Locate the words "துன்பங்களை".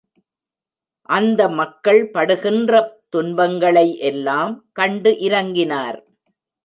3.09-3.87